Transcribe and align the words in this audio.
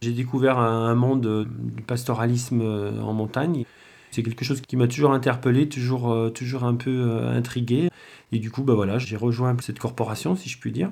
J'ai 0.00 0.12
découvert 0.12 0.58
un 0.58 0.94
monde 0.94 1.26
euh, 1.26 1.44
du 1.44 1.82
pastoralisme 1.82 2.60
euh, 2.62 3.00
en 3.00 3.12
montagne. 3.12 3.64
C'est 4.12 4.22
quelque 4.22 4.44
chose 4.44 4.60
qui 4.60 4.76
m'a 4.76 4.86
toujours 4.86 5.12
interpellé, 5.12 5.68
toujours, 5.68 6.12
euh, 6.12 6.30
toujours 6.30 6.64
un 6.64 6.74
peu 6.74 7.10
intrigué. 7.26 7.90
Et 8.32 8.38
du 8.38 8.50
coup, 8.50 8.62
bah 8.62 8.74
voilà, 8.74 8.98
j'ai 8.98 9.16
rejoint 9.16 9.56
cette 9.60 9.78
corporation, 9.78 10.36
si 10.36 10.48
je 10.48 10.58
puis 10.58 10.72
dire. 10.72 10.90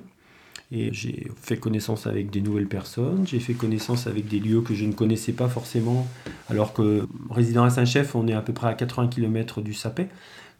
Et 0.72 0.92
j'ai 0.92 1.30
fait 1.40 1.56
connaissance 1.56 2.08
avec 2.08 2.30
des 2.30 2.40
nouvelles 2.40 2.66
personnes, 2.66 3.24
j'ai 3.24 3.38
fait 3.38 3.54
connaissance 3.54 4.08
avec 4.08 4.26
des 4.26 4.40
lieux 4.40 4.62
que 4.62 4.74
je 4.74 4.84
ne 4.84 4.92
connaissais 4.92 5.32
pas 5.32 5.48
forcément, 5.48 6.08
alors 6.50 6.72
que 6.72 7.06
résident 7.30 7.62
à 7.62 7.70
Saint-Chef, 7.70 8.16
on 8.16 8.26
est 8.26 8.32
à 8.32 8.40
peu 8.40 8.52
près 8.52 8.66
à 8.66 8.74
80 8.74 9.06
km 9.06 9.60
du 9.60 9.74
Sapé. 9.74 10.08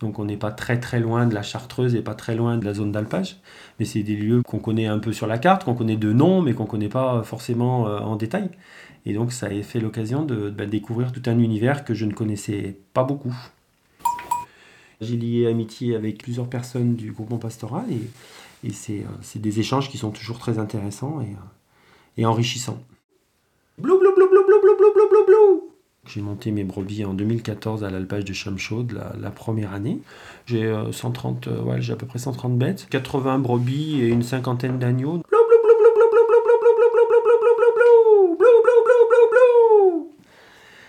Donc 0.01 0.19
on 0.19 0.25
n'est 0.25 0.37
pas 0.37 0.53
très 0.53 0.79
très 0.79 1.01
loin 1.01 1.27
de 1.27 1.35
la 1.35 1.43
Chartreuse 1.43 1.95
et 1.95 2.03
pas 2.03 2.15
très 2.15 2.35
loin 2.35 2.59
de 2.59 2.65
la 2.65 2.75
zone 2.75 2.93
d'alpage. 2.93 3.39
Mais 3.79 3.85
c'est 3.85 4.03
des 4.03 4.17
lieux 4.17 4.43
qu'on 4.43 4.59
connaît 4.59 4.87
un 4.87 4.99
peu 4.99 5.13
sur 5.13 5.27
la 5.27 5.39
carte, 5.39 5.65
qu'on 5.65 5.75
connaît 5.75 5.97
de 5.97 6.13
nom, 6.13 6.43
mais 6.43 6.53
qu'on 6.53 6.65
ne 6.65 6.69
connaît 6.69 6.89
pas 6.89 7.23
forcément 7.23 7.89
euh, 7.89 8.01
en 8.01 8.17
détail. 8.17 8.51
Et 9.07 9.15
donc 9.15 9.33
ça 9.33 9.47
a 9.47 9.63
fait 9.63 9.81
l'occasion 9.81 10.25
de 10.25 10.51
bah, 10.51 10.67
découvrir 10.67 11.13
tout 11.13 11.23
un 11.27 11.39
univers 11.39 11.85
que 11.85 11.95
je 11.95 12.05
ne 12.05 12.13
connaissais 12.13 12.77
pas 12.93 13.05
beaucoup. 13.05 13.35
J'ai 15.01 15.17
lié 15.17 15.47
amitié 15.47 15.95
avec 15.95 16.19
plusieurs 16.19 16.49
personnes 16.49 16.95
du 16.95 17.13
groupement 17.13 17.39
pastoral 17.39 17.85
et, 17.91 18.11
c'est 18.73 19.39
des 19.39 19.61
échanges 19.61 19.89
qui 19.89 19.99
sont 19.99 20.11
toujours 20.11 20.41
très 20.41 20.59
intéressants 20.59 21.21
et, 21.21 22.21
et 22.21 22.27
enrichissants. 22.27 22.83
Blou, 23.79 23.99
blou, 24.01 24.13
blou, 24.13 24.29
blou, 24.29 24.45
blou, 24.45 24.61
blou, 24.61 24.77
blou, 24.77 25.09
blou, 25.09 25.27
blou. 25.27 25.76
J'ai 26.07 26.21
monté 26.21 26.51
mes 26.51 26.65
brebis 26.65 27.05
en 27.05 27.15
2014 27.15 27.85
à 27.85 27.91
l'alpage 27.91 28.25
de 28.25 28.33
Chamchaude, 28.33 29.01
la, 29.21 29.31
première 29.31 29.73
année. 29.73 30.01
J'ai 30.47 30.73
130, 30.93 31.49
ouais, 31.65 31.81
j'ai 31.81 31.93
à 31.93 31.97
peu 31.97 32.07
près 32.07 32.19
130 32.19 32.57
bêtes, 32.57 32.87
80 32.91 33.41
brebis 33.41 34.01
et 34.01 34.09
une 34.09 34.23
cinquantaine 34.23 34.79
d'agneaux. 34.79 35.23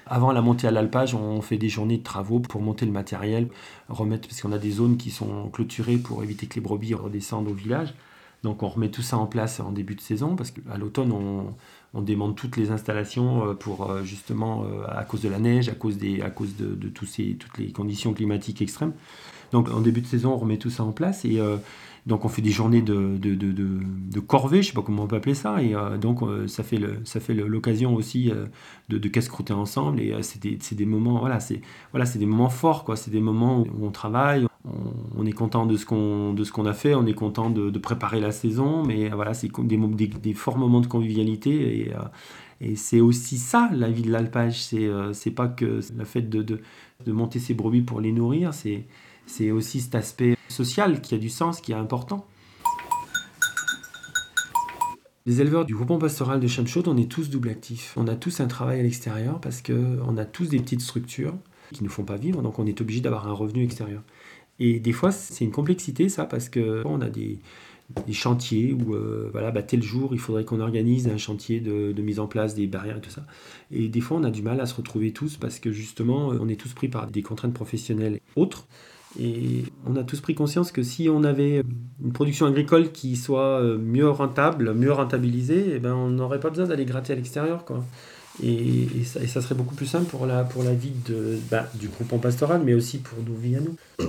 Avant 0.10 0.32
la 0.32 0.42
montée 0.42 0.68
à 0.68 0.72
l'alpage, 0.72 1.14
on 1.14 1.42
fait 1.42 1.58
des 1.58 1.68
journées 1.68 1.98
de 1.98 2.04
travaux 2.04 2.40
pour 2.40 2.62
monter 2.62 2.86
le 2.86 2.92
matériel, 2.92 3.50
remettre, 3.90 4.28
parce 4.28 4.42
qu'on 4.42 4.54
a 4.54 4.58
des 4.58 4.72
zones 4.72 4.98
qui 4.98 5.12
sont 5.12 5.50
clôturées 5.50 5.98
pour 5.98 6.24
éviter 6.24 6.48
que 6.48 6.56
les 6.56 6.62
brebis 6.62 6.94
redescendent 6.94 7.50
au 7.50 7.54
village. 7.54 7.94
Donc 8.44 8.64
on 8.64 8.70
remet 8.70 8.90
tout 8.90 9.02
ça 9.02 9.18
en 9.18 9.26
place 9.26 9.60
en 9.60 9.72
début 9.72 9.96
de 9.96 10.02
saison, 10.02 10.36
parce 10.36 10.52
qu'à 10.52 10.78
l'automne, 10.78 11.12
on, 11.12 11.56
on 11.94 12.02
demande 12.02 12.36
toutes 12.36 12.58
les 12.58 12.72
installations 12.72 13.50
euh, 13.50 13.54
pour 13.54 13.90
euh, 13.90 14.04
justement 14.04 14.64
euh, 14.64 14.86
à 14.88 15.04
cause 15.04 15.22
de 15.22 15.30
la 15.30 15.40
neige, 15.40 15.70
à 15.70 15.74
cause, 15.74 15.98
des, 15.98 16.22
à 16.22 16.30
cause 16.30 16.56
de, 16.56 16.76
de 16.76 16.90
tous 16.90 17.06
ces, 17.06 17.36
toutes 17.36 17.58
les 17.58 17.72
conditions 17.72 18.14
climatiques 18.14 18.62
extrêmes. 18.62 18.94
Donc 19.52 19.70
en 19.70 19.80
début 19.80 20.02
de 20.02 20.08
saison, 20.08 20.34
on 20.34 20.38
remet 20.38 20.58
tout 20.58 20.70
ça 20.70 20.84
en 20.84 20.92
place 20.92 21.24
et 21.24 21.40
donc 22.06 22.26
on 22.26 22.28
fait 22.28 22.42
des 22.42 22.52
journées 22.52 22.82
de, 22.82 23.16
de, 23.18 23.34
de, 23.34 24.20
corvée, 24.20 24.62
je 24.62 24.68
sais 24.68 24.74
pas 24.74 24.82
comment 24.82 25.04
on 25.04 25.08
peut 25.08 25.16
appeler 25.16 25.36
ça, 25.36 25.64
et 25.64 25.74
donc 26.02 26.20
ça 26.48 26.64
fait 26.64 26.76
le, 26.76 27.00
ça 27.06 27.22
fait 27.22 27.34
l'occasion 27.34 27.96
aussi 27.96 28.30
de, 28.90 29.08
casse-croûter 29.08 29.54
ensemble 29.54 30.02
et 30.02 30.14
c'est 30.22 30.76
des, 30.76 30.86
moments 30.86 31.20
voilà 31.20 31.40
c'est 31.40 31.62
voilà 31.94 32.06
des 32.06 32.26
moments 32.26 32.50
forts 32.50 32.84
quoi, 32.84 32.98
c'est 32.98 33.10
des 33.10 33.22
moments 33.22 33.62
où 33.62 33.86
on 33.86 33.92
travaille, 33.92 34.46
on, 35.18 35.26
est 35.26 35.32
content 35.32 35.66
de 35.66 35.76
ce 35.78 35.86
qu'on 35.86 36.66
a 36.66 36.74
fait, 36.74 36.96
on 36.96 37.06
est 37.06 37.14
content 37.14 37.50
de, 37.50 37.78
préparer 37.80 38.20
la 38.20 38.32
saison, 38.32 38.84
mais 38.84 39.10
voilà, 39.10 39.34
c'est 39.34 39.50
des, 39.50 40.34
forts 40.34 40.58
moments 40.58 40.82
de 40.82 40.88
convivialité 40.88 41.82
et, 41.82 41.94
euh, 41.94 42.00
et 42.62 42.76
c'est 42.76 43.02
aussi 43.02 43.38
ça 43.38 43.70
la 43.74 43.90
vie 43.90 44.02
de 44.02 44.12
l'alpage. 44.12 44.62
C'est 44.62 44.86
euh, 44.86 45.14
pas 45.36 45.48
que 45.48 45.80
le 45.96 46.06
fait 46.06 46.22
de, 46.22 46.62
monter 47.06 47.40
ses 47.40 47.54
brebis 47.54 47.82
pour 47.82 48.02
les 48.02 48.12
nourrir, 48.12 48.52
c'est 48.54 49.52
aussi 49.52 49.82
cet 49.82 49.96
aspect 49.96 50.36
social 50.48 51.02
qui 51.02 51.16
a 51.16 51.18
du 51.18 51.30
sens, 51.30 51.62
qui 51.62 51.72
est 51.72 51.76
important. 51.76 52.26
Les 55.26 55.42
éleveurs 55.42 55.66
du 55.66 55.76
groupement 55.76 55.98
pastoral 55.98 56.40
de 56.40 56.48
Chamchaude, 56.48 56.88
on 56.88 56.96
est 56.96 57.12
tous 57.12 57.30
double 57.30 57.50
actifs. 57.50 57.94
On 57.98 58.08
a 58.08 58.16
tous 58.16 58.40
un 58.40 58.48
travail 58.48 58.80
à 58.80 58.84
l'extérieur 58.84 59.42
parce 59.42 59.62
qu'on 59.62 60.18
a 60.18 60.24
tous 60.24 60.48
des 60.48 60.60
petites 60.60 60.80
structures 60.82 61.34
qui 61.74 61.84
ne 61.84 61.90
font 61.90 62.06
pas 62.06 62.16
vivre, 62.16 62.42
donc 62.42 62.60
on 62.60 62.66
est 62.66 62.80
obligé 62.80 63.02
d'avoir 63.02 63.28
un 63.28 63.34
revenu 63.34 63.62
extérieur. 63.62 64.02
Et 64.60 64.80
des 64.80 64.92
fois, 64.92 65.12
c'est 65.12 65.46
une 65.46 65.52
complexité, 65.52 66.10
ça, 66.10 66.26
parce 66.26 66.50
qu'on 66.50 67.02
a 67.02 67.10
des, 67.10 67.40
chantiers 68.12 68.74
où, 68.74 68.96
euh, 68.96 69.30
voilà, 69.32 69.52
bah, 69.52 69.64
tel 69.64 69.84
jour, 69.84 70.10
il 70.14 70.20
faudrait 70.20 70.46
qu'on 70.46 70.60
organise 70.60 71.08
un 71.08 71.18
chantier 71.18 71.60
de, 71.60 72.02
mise 72.02 72.20
en 72.20 72.28
place 72.28 72.56
des 72.56 72.68
barrières 72.68 72.98
et 72.98 73.02
tout 73.02 73.10
ça. 73.10 73.26
Et 73.72 73.88
des 73.88 74.02
fois, 74.02 74.18
on 74.18 74.24
a 74.24 74.32
du 74.32 74.42
mal 74.42 74.60
à 74.60 74.66
se 74.66 74.76
retrouver 74.76 75.12
tous 75.12 75.38
parce 75.38 75.60
que 75.60 75.72
justement, 75.72 76.30
on 76.30 76.48
est 76.48 76.60
tous 76.60 76.74
pris 76.74 76.88
par 76.88 77.08
des 77.08 77.22
contraintes 77.22 77.54
professionnelles 77.54 78.20
autres. 78.36 78.68
Et 79.20 79.64
on 79.86 79.96
a 79.96 80.04
tous 80.04 80.20
pris 80.20 80.36
conscience 80.36 80.72
que 80.72 80.84
si 80.84 81.10
on 81.10 81.24
avait 81.24 81.64
une 82.04 82.14
production 82.14 82.46
agricole 82.46 82.92
qui 82.92 83.16
soit 83.16 83.62
euh, 83.62 83.78
mieux 83.78 84.10
rentable, 84.10 84.74
mieux 84.74 84.92
rentabilisée, 84.92 85.76
eh 85.76 85.80
ben 85.80 85.96
on 85.96 86.10
n'aurait 86.10 86.40
pas 86.40 86.50
besoin 86.50 86.68
d'aller 86.68 86.86
gratter 86.86 87.14
à 87.14 87.16
l'extérieur. 87.16 87.66
Quoi. 87.66 87.84
Et, 88.44 88.88
ça, 89.04 89.42
serait 89.42 89.56
beaucoup 89.56 89.76
plus 89.76 89.88
simple 89.88 90.06
pour 90.06 90.26
la, 90.26 90.44
pour 90.44 90.64
la 90.64 90.74
vie 90.74 90.94
de, 91.08 91.40
bah, 91.50 91.68
du 91.76 91.88
groupement 91.88 92.20
pastoral, 92.20 92.62
mais 92.64 92.74
aussi 92.74 93.00
pour 93.00 93.18
nos 93.24 93.36
vies 93.36 93.56
à 93.56 93.60
nous. 93.60 93.76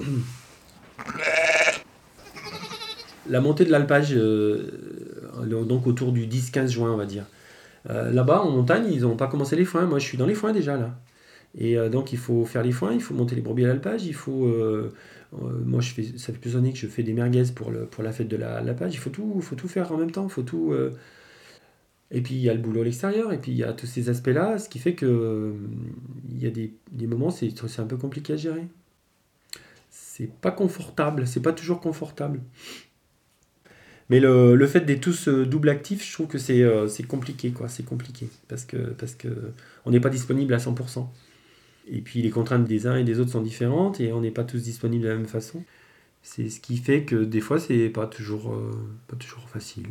la 3.29 3.41
montée 3.41 3.65
de 3.65 3.71
l'alpage, 3.71 4.13
euh, 4.15 4.67
donc 5.65 5.87
autour 5.87 6.13
du 6.13 6.27
10-15 6.27 6.69
juin, 6.69 6.93
on 6.93 6.97
va 6.97 7.07
dire. 7.07 7.25
Euh, 7.89 8.11
là-bas, 8.13 8.43
en 8.43 8.51
montagne, 8.51 8.89
ils 8.91 9.03
n'ont 9.03 9.17
pas 9.17 9.29
commencé 9.29 9.57
les 9.57 9.65
foins. 9.65 9.87
Moi, 9.87 9.99
je 9.99 10.05
suis 10.05 10.19
dans 10.19 10.27
les 10.27 10.35
foins 10.35 10.53
déjà, 10.53 10.77
là. 10.77 10.99
Et 11.57 11.79
euh, 11.79 11.89
donc, 11.89 12.13
il 12.13 12.19
faut 12.19 12.45
faire 12.45 12.63
les 12.63 12.73
foins, 12.73 12.93
il 12.93 13.01
faut 13.01 13.15
monter 13.15 13.35
les 13.35 13.41
brebis 13.41 13.65
à 13.65 13.69
l'alpage, 13.69 14.05
il 14.05 14.15
faut... 14.15 14.47
moi, 15.65 15.81
je 15.81 15.91
fais, 15.93 16.05
ça 16.17 16.33
fait 16.33 16.39
plusieurs 16.39 16.61
années 16.61 16.73
que 16.73 16.79
je 16.79 16.87
fais 16.87 17.03
des 17.03 17.15
merguez 17.15 17.45
pour, 17.55 17.71
le, 17.71 17.87
pour 17.87 18.03
la 18.03 18.13
fête 18.13 18.29
de 18.29 18.37
l'alpage. 18.37 18.93
Il 18.93 18.99
faut 18.99 19.11
tout, 19.11 19.41
faut 19.41 19.57
tout 19.57 19.69
faire 19.69 19.91
en 19.93 19.97
même 19.97 20.11
temps, 20.11 20.27
il 20.29 20.33
faut 20.33 20.43
tout... 20.43 20.75
Et 22.11 22.23
puis 22.23 22.35
il 22.35 22.41
y 22.41 22.49
a 22.49 22.55
le 22.55 22.61
boulot 22.61 22.81
à 22.81 22.85
l'extérieur, 22.85 23.33
et 23.33 23.39
puis 23.39 23.53
il 23.53 23.59
y 23.59 23.65
a 23.65 23.73
tous 23.73 23.87
ces 23.87 24.09
aspects-là, 24.09 24.59
ce 24.59 24.69
qui 24.69 24.79
fait 24.79 24.95
que 24.95 25.55
il 26.31 26.43
y 26.43 26.47
a 26.47 26.51
des, 26.51 26.73
des 26.91 27.07
moments, 27.07 27.31
c'est 27.31 27.53
un 27.79 27.87
peu 27.87 27.97
compliqué 27.97 28.33
à 28.35 28.37
gérer. 28.37 28.67
C'est 29.91 30.31
pas 30.41 30.51
confortable, 30.51 31.27
c'est 31.27 31.43
pas 31.43 31.53
toujours 31.53 31.81
confortable. 31.81 32.41
Mais 34.11 34.21
le, 34.21 34.57
le 34.57 34.67
fait 34.67 34.81
d'être 34.81 35.01
tous 35.03 35.29
euh, 35.29 35.45
double 35.45 35.69
actifs, 35.69 36.07
je 36.07 36.13
trouve 36.13 36.29
que 36.29 36.39
c'est 36.39 36.63
euh, 36.63 36.89
compliqué, 37.07 37.51
quoi. 37.51 37.69
C'est 37.69 37.85
compliqué, 37.85 38.29
parce 38.49 38.65
que, 38.65 38.77
parce 38.77 39.15
que 39.15 39.53
on 39.85 39.91
n'est 39.91 40.01
pas 40.01 40.09
disponible 40.11 40.55
à 40.55 40.59
100%. 40.59 41.07
Et 41.91 42.01
puis 42.03 42.23
les 42.23 42.31
contraintes 42.31 42.67
des 42.67 42.87
uns 42.87 42.97
et 42.97 43.05
des 43.05 43.21
autres 43.21 43.33
sont 43.33 43.43
différentes, 43.43 44.01
et 44.01 44.13
on 44.13 44.21
n'est 44.21 44.31
pas 44.31 44.45
tous 44.45 44.63
disponibles 44.63 45.05
de 45.05 45.09
la 45.09 45.17
même 45.17 45.27
façon. 45.27 45.63
C'est 46.23 46.49
ce 46.51 46.61
qui 46.61 46.79
fait 46.79 47.05
que 47.05 47.17
des 47.25 47.41
fois, 47.41 47.59
c'est 47.61 47.89
pas 47.91 48.11
euh, 48.21 48.73
pas 49.09 49.17
toujours 49.17 49.49
facile. 49.49 49.87